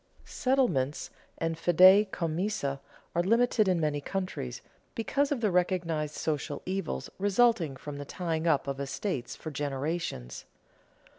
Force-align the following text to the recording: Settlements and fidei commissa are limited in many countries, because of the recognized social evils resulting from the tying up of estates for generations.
Settlements 0.25 1.11
and 1.37 1.57
fidei 1.59 2.05
commissa 2.09 2.79
are 3.13 3.21
limited 3.21 3.67
in 3.67 3.79
many 3.79 4.01
countries, 4.01 4.63
because 4.95 5.31
of 5.31 5.41
the 5.41 5.51
recognized 5.51 6.15
social 6.15 6.63
evils 6.65 7.07
resulting 7.19 7.75
from 7.75 7.97
the 7.97 8.03
tying 8.03 8.47
up 8.47 8.65
of 8.67 8.79
estates 8.79 9.35
for 9.35 9.51
generations. 9.51 10.45